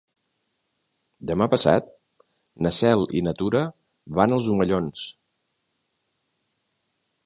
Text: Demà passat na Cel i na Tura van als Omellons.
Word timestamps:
Demà 1.31 1.47
passat 1.51 1.91
na 2.67 2.73
Cel 2.79 3.05
i 3.21 3.23
na 3.29 3.37
Tura 3.43 3.63
van 4.21 4.37
als 4.39 4.51
Omellons. 4.57 5.09